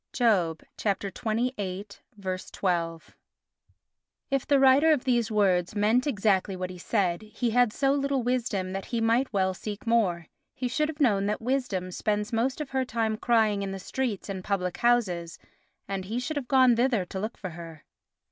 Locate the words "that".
8.73-8.85, 11.27-11.39